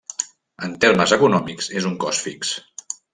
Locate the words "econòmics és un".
1.19-1.99